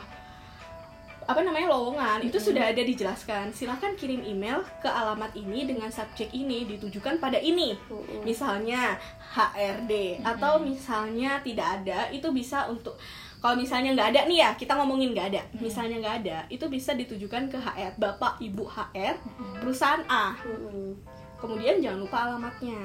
[1.25, 3.49] apa namanya lowongan itu sudah ada dijelaskan.
[3.55, 7.73] Silahkan kirim email ke alamat ini dengan subjek ini ditujukan pada ini.
[8.21, 8.99] Misalnya
[9.31, 12.99] HRD atau misalnya tidak ada itu bisa untuk
[13.41, 15.41] kalau misalnya nggak ada nih ya kita ngomongin nggak ada.
[15.57, 19.17] Misalnya nggak ada itu bisa ditujukan ke HR bapak ibu HR
[19.57, 20.37] perusahaan A.
[20.45, 20.93] Mm-mm.
[21.41, 22.77] kemudian jangan lupa alamatnya.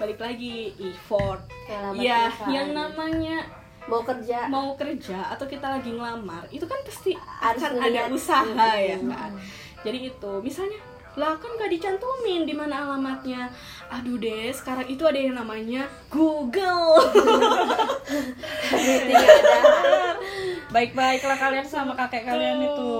[0.00, 1.44] Balik lagi effort.
[1.68, 2.48] Alamat ya perusahaan.
[2.48, 3.36] yang namanya
[3.84, 4.48] mau kerja.
[4.48, 9.12] mau kerja atau kita lagi ngelamar itu kan pasti Harus akan ada usaha ya Mm-mm.
[9.12, 9.36] kan.
[9.84, 10.80] Jadi itu misalnya
[11.14, 13.50] lah kan gak dicantumin di mana alamatnya.
[13.90, 16.98] Aduh deh sekarang itu ada yang namanya Google.
[20.74, 22.94] Baik-baiklah kalian sama kakek kalian itu.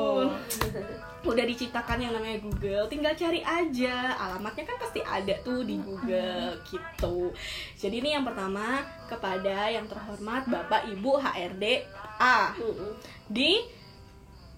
[1.25, 4.15] Udah diciptakan yang namanya Google tinggal cari aja.
[4.15, 7.33] Alamatnya kan pasti ada tuh di Google gitu.
[7.75, 11.65] Jadi ini yang pertama kepada yang terhormat Bapak Ibu HRD
[12.21, 12.55] A.
[13.27, 13.59] Di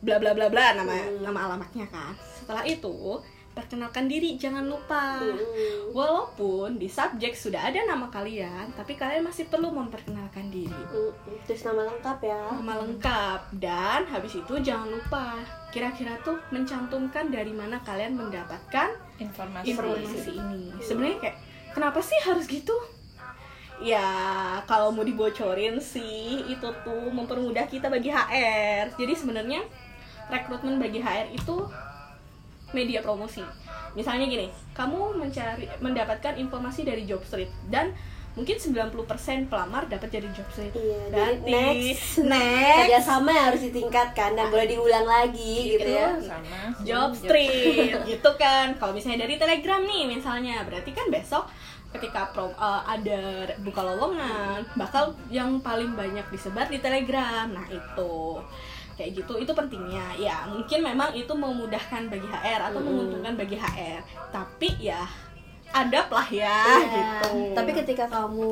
[0.03, 0.93] bla bla bla bla nama
[1.25, 2.13] nama alamatnya kan.
[2.19, 3.23] Setelah itu
[3.57, 5.17] perkenalkan diri jangan lupa.
[5.17, 5.97] Mm.
[5.97, 10.69] walaupun di subjek sudah ada nama kalian tapi kalian masih perlu memperkenalkan diri.
[10.93, 12.43] Mm, terus nama lengkap ya.
[12.61, 13.41] Nama lengkap.
[13.57, 15.41] Dan habis itu jangan lupa
[15.73, 19.73] kira-kira tuh mencantumkan dari mana kalian mendapatkan informasi.
[19.73, 20.77] informasi ini.
[20.85, 21.37] Sebenarnya kayak
[21.73, 22.77] kenapa sih harus gitu?
[23.81, 24.05] Ya
[24.69, 29.61] kalau mau dibocorin sih itu tuh mempermudah kita bagi HR jadi sebenarnya
[30.33, 31.57] rekrutmen bagi HR itu
[32.75, 33.43] media promosi.
[33.95, 37.95] Misalnya gini kamu mencari mendapatkan informasi dari job street dan
[38.37, 40.77] mungkin 90% pelamar dapat jadi job street.
[40.77, 42.21] Iya, berarti next.
[42.37, 42.79] next.
[42.85, 46.21] kerjasama yang harus ditingkatkan dan boleh diulang lagi gitu ya.
[46.21, 46.77] sama.
[46.85, 47.97] Job street.
[48.05, 48.77] gitu kan.
[48.77, 51.49] Kalau misalnya dari telegram nih misalnya berarti kan besok
[51.97, 57.49] ketika prom eh, ada buka lowongan bakal yang paling banyak disebar di telegram.
[57.49, 58.37] Nah itu
[58.97, 62.89] kayak gitu itu pentingnya ya mungkin memang itu memudahkan bagi HR atau Hmm.
[62.89, 64.01] menguntungkan bagi HR
[64.33, 65.05] tapi ya
[65.69, 68.49] adab lah ya Iya, gitu Tapi ketika kamu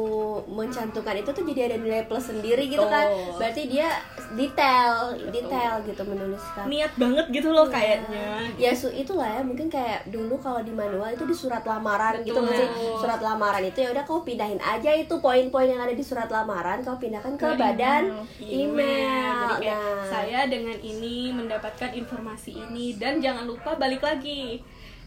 [0.47, 3.07] mencantumkan itu tuh jadi ada nilai plus sendiri gitu kan.
[3.35, 3.89] Berarti dia
[4.33, 5.31] detail, Betul.
[5.31, 6.65] detail gitu menuliskan.
[6.67, 7.73] niat banget gitu loh Iya.
[7.73, 12.21] kayaknya Ya su itulah ya mungkin kayak dulu kalau di manual itu di surat lamaran
[12.21, 12.45] gitu Betul.
[12.47, 16.03] nggak sih surat lamaran itu ya udah kau pindahin aja itu poin-poin yang ada di
[16.03, 18.03] surat lamaran kau pindahkan ke Ke badan
[18.39, 18.65] email.
[18.65, 19.33] email.
[19.35, 24.63] Jadi kayak Nah, saya dengan ini mendapatkan informasi ini dan jangan lupa balik lagi.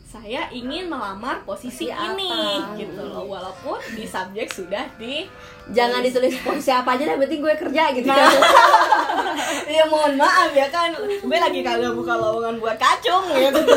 [0.07, 2.15] Saya ingin melamar posisi Posisi apa?
[2.15, 2.31] ini
[2.79, 5.27] gitu loh walaupun di subjek sudah di
[5.67, 8.15] jangan ditulis posisi apa aja yang penting gue kerja gitu Nah.
[8.15, 8.31] kan.
[9.75, 13.61] ya mohon maaf ya kan gue lagi kagak buka lowongan buat kacung gitu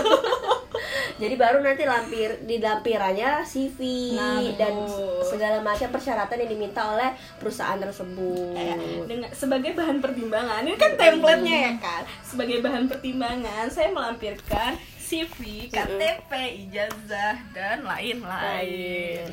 [1.21, 3.77] Jadi baru nanti lampir di lampirannya CV
[4.17, 4.73] Nah, dan
[5.21, 8.57] segala macam persyaratan yang diminta oleh perusahaan tersebut.
[8.57, 14.81] Kayak dengan sebagai bahan pertimbangan ini kan template-nya ya kan sebagai bahan pertimbangan saya melampirkan
[15.11, 16.31] CV, KTP,
[16.71, 19.27] ijazah dan lain-lain.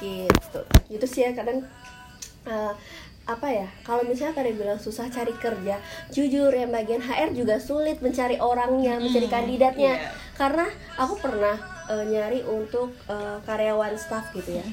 [0.00, 0.60] gitu.
[0.88, 1.60] Gitu sih ya kadang
[2.48, 2.72] eh,
[3.28, 5.82] apa ya kalau misalnya kalian bilang susah cari kerja
[6.14, 9.98] jujur yang bagian HR juga sulit mencari orangnya mencari kandidatnya.
[9.98, 10.12] iya.
[10.38, 10.64] karena
[10.96, 11.60] aku pernah
[11.92, 14.66] eh, nyari untuk eh, karyawan staff gitu ya.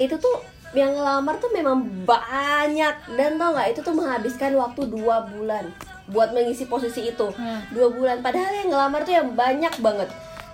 [0.00, 0.40] Itu tuh
[0.72, 3.12] yang ngelamar tuh memang banyak.
[3.12, 5.68] Dan tau nggak itu tuh menghabiskan waktu dua bulan
[6.10, 7.26] buat mengisi posisi itu.
[7.32, 7.60] Hmm.
[7.72, 10.10] dua bulan padahal yang ngelamar tuh yang banyak banget.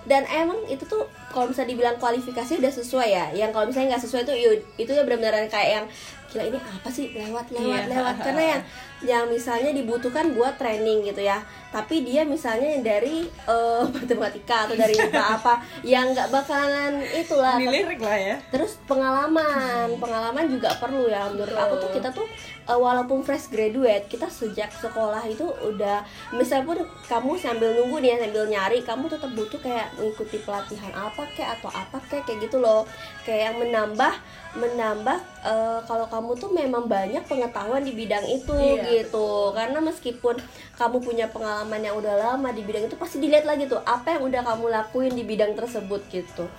[0.08, 3.26] Dan emang itu tuh kalau misalnya dibilang kualifikasi udah sesuai ya.
[3.36, 4.36] Yang kalau misalnya nggak sesuai tuh
[4.80, 5.86] itu ya benar-benar kayak yang
[6.30, 7.10] gila ini apa sih?
[7.10, 7.90] Lewat lewat Iya.
[7.90, 8.14] lewat.
[8.22, 8.62] karena yang
[9.00, 11.40] yang misalnya dibutuhkan buat training gitu ya.
[11.70, 17.56] Tapi dia misalnya yang dari eh, matematika atau dari IPA apa yang nggak bakalan itulah
[17.56, 18.36] dilirik lah ya.
[18.48, 19.96] terus pengalaman.
[19.96, 21.26] Pengalaman juga perlu ya.
[21.28, 22.26] Menurut aku tuh kita tuh
[22.62, 28.20] eh, walaupun fresh graduate kita sejak sekolah itu udah misalnya pun kamu sambil nunggu nih
[28.20, 32.58] sambil nyari kamu tetap butuh kayak mengikuti pelatihan apa kayak atau apa kayak kayak gitu
[32.58, 32.84] loh.
[33.22, 34.12] Kayak yang menambah
[34.54, 40.36] menambah eh, kalau kamu tuh memang banyak pengetahuan di bidang itu Iya, gitu karena meskipun
[40.74, 44.22] kamu punya pengalaman yang udah lama di bidang itu pasti dilihat lagi tuh apa yang
[44.26, 46.50] udah kamu lakuin di bidang tersebut gitu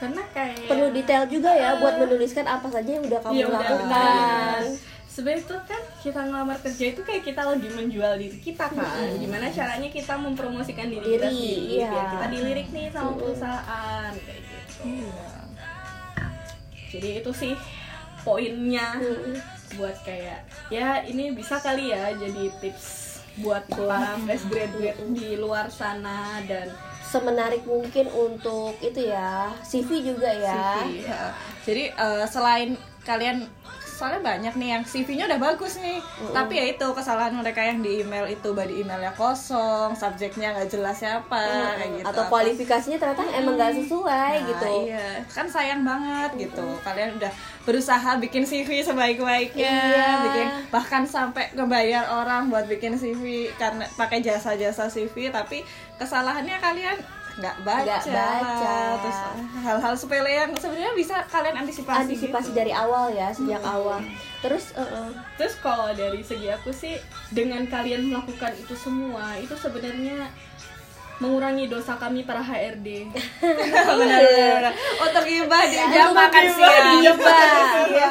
[0.00, 3.76] Karena kayak perlu detail juga ya buat menuliskan apa saja yang udah kamu Iya, lakukan
[3.84, 4.62] benar.
[5.06, 9.10] Sebenarnya itu kan kita ngelamar kerja itu kayak kita lagi menjual diri kita kan.
[9.18, 11.90] Gimana caranya kita mempromosikan diri, kita Diri, sendiri iya.
[11.90, 13.18] biar kita dilirik nih sama Mm-mm.
[13.18, 14.82] perusahaan kayak gitu.
[14.86, 15.49] Iya.
[16.90, 17.54] Jadi itu sih
[18.20, 19.36] poinnya Mm-mm.
[19.80, 25.72] buat kayak ya ini bisa kali ya jadi tips buat para fresh graduate di luar
[25.72, 26.68] sana dan
[27.00, 31.22] semenarik mungkin untuk itu ya CV juga ya CV, ya.
[31.64, 33.48] Jadi eh, selain kalian
[34.00, 36.00] soalnya banyak nih yang CV-nya udah bagus nih,
[36.32, 38.56] tapi ya itu kesalahan mereka yang di email itu.
[38.56, 41.44] Body emailnya kosong, subjeknya nggak jelas siapa,
[41.76, 42.08] kayak gitu.
[42.08, 44.66] atau kualifikasinya ternyata emang nggak sesuai Nah, gitu.
[44.88, 46.64] Iya, kan sayang banget gitu.
[46.80, 47.32] Kalian udah
[47.68, 50.08] berusaha bikin CV sebaik-baiknya, Iya.
[50.24, 55.60] bikin bahkan sampai ngebayar orang buat bikin CV karena pakai jasa-jasa CV, tapi
[56.00, 56.96] kesalahannya kalian
[57.32, 58.76] nggak baca, Nggak baca.
[58.98, 59.18] terus
[59.60, 62.00] hal-hal sepele yang sebenarnya bisa kalian antisipasi.
[62.02, 62.58] antisipasi gitu.
[62.58, 64.00] dari awal ya sejak awal
[64.40, 66.96] terus eh, eh, Terus kalau dari segi aku sih
[67.28, 70.28] dengan kalian melakukan itu semua itu sebenarnya
[71.20, 73.12] mengurangi dosa kami para HRD.
[74.00, 74.72] benar-benar.
[74.98, 76.96] Untuk gibah di jam Untuk makan siang.
[76.98, 78.10] Iya.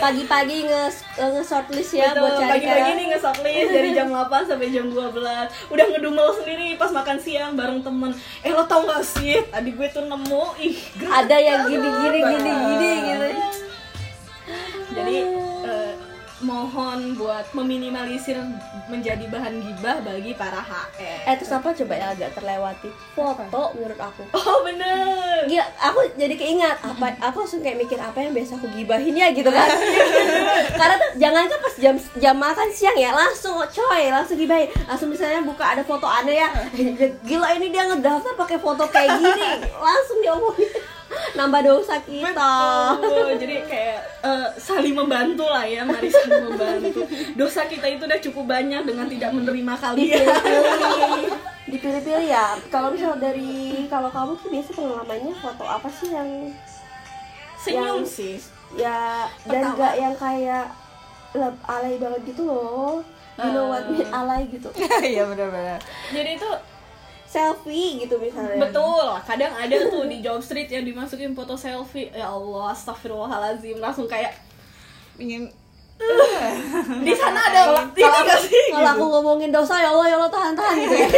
[0.00, 2.96] pagi-pagi nge nge shortlist ya Betul, buat cari pagi-pagi karyawan.
[2.96, 5.12] nih nge-shortlist dari jam 8 sampai jam 12
[5.68, 8.10] Udah ngedumel sendiri pas makan siang bareng temen.
[8.40, 10.44] Eh lo tau gak sih, tadi gue tuh nemu.
[10.58, 13.28] Ih, ada yang gini gini gini gini gitu.
[14.90, 15.16] Jadi
[15.62, 15.79] eh,
[16.40, 18.40] mohon buat meminimalisir
[18.88, 21.28] menjadi bahan gibah bagi para HR.
[21.28, 22.88] eh terus apa coba ya agak terlewati?
[23.12, 24.24] Foto menurut aku.
[24.32, 25.44] Oh bener.
[25.46, 29.28] Gila, aku jadi keingat apa aku langsung kayak mikir apa yang biasa aku gibahin ya
[29.36, 29.68] gitu kan?
[30.80, 34.72] Karena tuh jangan kan pas jam jam makan siang ya langsung coy langsung gibahin.
[34.88, 36.48] Langsung misalnya buka ada foto aneh ya.
[37.28, 39.48] Gila ini dia ngedaftar pakai foto kayak gini.
[39.76, 40.70] Langsung diomongin
[41.32, 42.52] nambah dosa kita
[42.96, 43.36] Betul.
[43.36, 47.02] Jadi kayak eh, saling membantu lah ya, mari saling membantu.
[47.32, 50.20] Dosa kita itu udah cukup banyak dengan tidak menerima kalian.
[50.20, 51.28] dipilih-pilih
[51.66, 53.50] dipilih-pilih ya kalau misal dari
[53.86, 56.50] kalau kamu tuh biasa pengalamannya foto apa sih yang
[57.56, 58.34] Senyum Yang- sih.
[58.72, 59.78] ya dan Pertama.
[59.78, 60.66] gak yang kayak
[61.32, 63.04] leb- alay banget gitu loh
[63.36, 64.66] you know what mean alay gitu
[65.04, 65.78] iya benar-benar
[66.10, 66.50] Jadi itu
[67.30, 69.06] selfie gitu misalnya betul.
[69.22, 72.10] Kadang ada tuh di job street yang dimasukin foto selfie.
[72.10, 73.78] Ya Allah, astagfirullahalazim.
[73.78, 74.34] Langsung kayak
[75.14, 75.46] ingin
[77.04, 77.60] di sana ada
[77.92, 78.72] kalau nggak aku, sih?
[78.72, 81.08] kalau aku ngomongin dosa ya Allah ya Allah tahan tahan gitu ya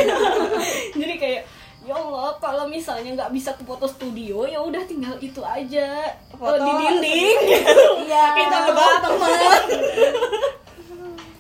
[1.07, 1.43] Jadi kayak
[1.87, 6.03] ya Allah kalau misalnya nggak bisa ke foto studio ya udah tinggal itu aja
[6.35, 7.39] Foto Oh, di dinding
[8.11, 9.63] iya kita tebak teman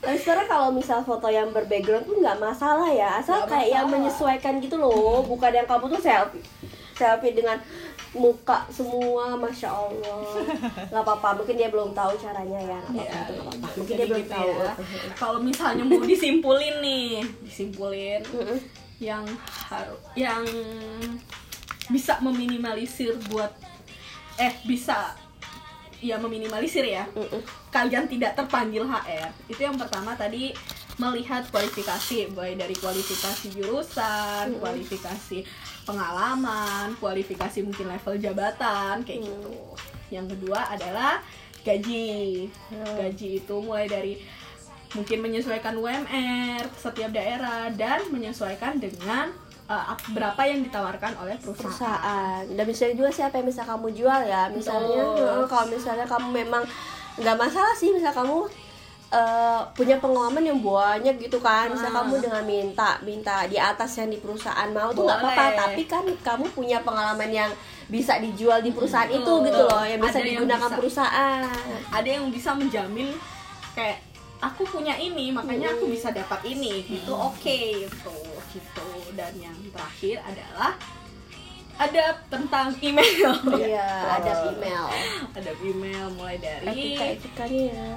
[0.02, 3.22] tapi sekarang kalau misal foto yang berbackground tuh nggak masalah ya.
[3.22, 3.94] Asal Nggak kayak yang masalah.
[4.02, 5.22] menyesuaikan gitu loh.
[5.22, 6.42] Bukan yang kamu tuh selfie
[6.92, 7.56] selfie dengan
[8.12, 10.26] muka semua masya Allah.
[10.90, 12.78] Nggak apa-apa mungkin dia belum tahu caranya ya.
[12.84, 13.68] Nggak apa-apa itu nggak apa-apa.
[13.78, 14.50] Mungkin dia belum gitu tahu.
[14.58, 14.72] ya.
[15.14, 17.08] kalau misalnya mau disimpulin nih
[17.46, 18.22] disimpulin
[18.98, 19.24] yang
[19.70, 20.42] harus yang
[21.88, 23.50] bisa meminimalisir buat
[24.38, 25.14] eh bisa
[26.02, 27.06] ya meminimalisir ya.
[27.14, 27.40] Mm-mm.
[27.70, 30.52] kalian tidak terpanggil HR itu yang pertama tadi
[31.00, 32.34] melihat kualifikasi.
[32.34, 35.46] Mulai dari kualifikasi jurusan kualifikasi
[35.86, 39.54] pengalaman kualifikasi mungkin level jabatan kayak gitu.
[40.12, 41.22] Yang kedua adalah
[41.64, 42.50] gaji.
[42.74, 44.18] Gaji itu mulai dari
[44.92, 49.32] mungkin menyesuaikan UMR setiap daerah dan menyesuaikan dengan
[49.72, 51.64] uh, ap- berapa yang ditawarkan oleh perusahaan.
[51.64, 56.28] perusahaan dan bisa juga siapa yang bisa kamu jual ya misalnya eh, kalau misalnya kamu
[56.36, 56.62] memang
[57.14, 58.44] nggak masalah sih misal kamu
[59.10, 61.96] eh, punya pengalaman yang banyak gitu kan misal Ah.
[61.98, 65.58] kamu dengan minta minta di atas yang di perusahaan mau tuh nggak apa-apa Boleh.
[65.58, 67.50] tapi kan kamu punya pengalaman yang
[67.86, 69.46] bisa dijual di perusahaan itu Betul.
[69.46, 70.76] gitu loh yang bisa Ada yang digunakan bisa.
[70.76, 71.42] perusahaan
[71.90, 73.08] ada yang bisa menjamin
[73.72, 73.98] kayak
[74.40, 78.12] aku punya ini makanya aku bisa dapat ini gitu oke gitu
[78.50, 78.84] gitu
[79.16, 80.76] dan yang terakhir adalah
[81.80, 83.32] ada tentang email.
[83.56, 83.88] Iya
[84.20, 84.84] ada email.
[85.32, 87.96] Ada email mulai dari etika etikanya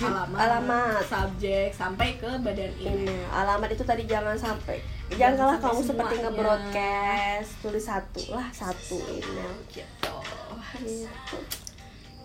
[0.00, 1.02] alamat, alamat.
[1.04, 3.26] subjek sampai ke badan email.
[3.34, 4.80] Alamat itu tadi jangan sampai.
[5.10, 9.52] Janganlah sampai kamu seperti nge-broadcast tulis satu lah satu email.
[9.68, 10.16] Gitu.
[10.78, 11.60] Gitu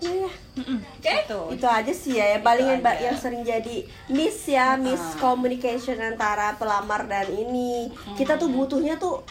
[0.02, 0.32] ya, ya.
[0.56, 1.40] oke Itu.
[1.56, 6.56] itu aja sih ya yang paling yang, yang sering jadi miss ya miss communication antara
[6.60, 9.24] pelamar dan ini kita tuh butuhnya tuh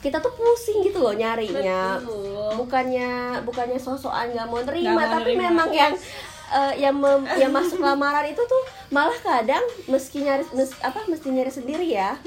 [0.00, 2.56] kita tuh pusing gitu loh nyarinya Betul.
[2.56, 5.42] bukannya bukannya sosokan nggak mau nerima mau tapi nerima.
[5.52, 5.92] memang yang
[6.50, 11.28] eh, yang mem- yang masuk lamaran itu tuh malah kadang meski nyari mes- apa mesti
[11.28, 12.18] nyari sendiri ya.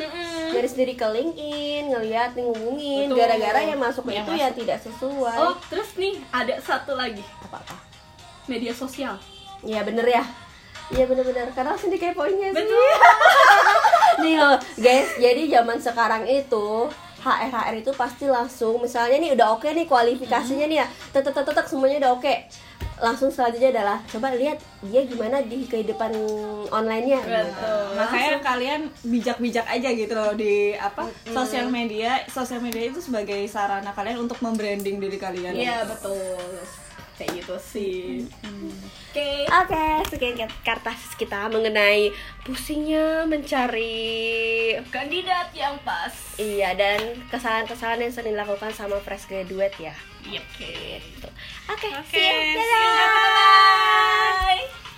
[0.50, 3.20] Nyari sendiri ke LinkedIn ngeliat ngubungin Betul.
[3.20, 4.40] gara-gara yang masuk Yang itu masuk.
[4.40, 5.38] yang tidak sesuai.
[5.38, 7.20] Oh terus nih ada satu lagi.
[7.42, 7.76] Apa apa
[8.46, 9.20] media sosial.
[9.60, 10.24] Iya bener ya.
[10.90, 11.48] Iya bener-bener.
[11.52, 12.60] Karena langsung dikepoinnya sih.
[12.60, 12.92] Betul.
[14.22, 16.88] Nih loh guys jadi zaman sekarang itu
[17.20, 20.88] HR HR itu pasti langsung misalnya nih udah oke nih kualifikasinya nih ya.
[21.10, 22.34] Tetek tetek semuanya udah oke
[23.04, 26.16] langsung selanjutnya adalah coba lihat dia gimana di kehidupan
[26.72, 27.20] online-nya.
[27.20, 28.00] Betul.
[28.00, 32.24] makanya kalian bijak-bijak aja gitu loh di apa sosial media.
[32.32, 35.52] Sosial media itu sebagai sarana kalian untuk membranding diri kalian.
[35.52, 36.40] Iya betul
[37.14, 38.26] kayak gitu sih
[39.14, 40.34] oke Oke, sekian
[40.66, 42.10] kartas kita mengenai
[42.42, 46.98] pusingnya mencari kandidat yang pas Iya, dan
[47.30, 50.44] kesalahan-kesalahan yang sering dilakukan sama fresh graduate ya Yep.
[50.56, 51.30] Gitu.
[51.68, 52.56] Oke, Oke, see you.
[52.56, 52.92] see you.
[52.96, 54.32] Dadah.
[54.40, 54.93] Bye.